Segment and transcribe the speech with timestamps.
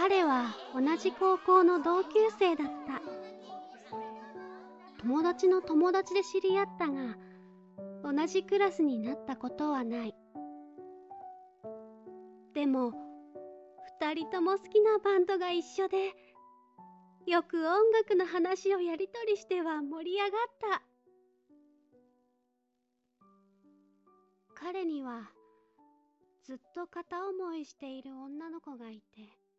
[0.00, 2.08] 彼は同じ高校の同級
[2.38, 3.02] 生だった。
[5.02, 7.18] 友達の友達で知り合ったが
[8.02, 10.14] 同じクラスになったことはない。
[12.54, 12.92] でも
[14.00, 16.14] 2人とも好きなバンドが一緒で
[17.26, 20.30] よく音楽の話をやり取りしては盛り上がっ
[20.78, 20.82] た。
[24.54, 25.30] 彼には
[26.42, 29.49] ずっと片思いしている女の子がいて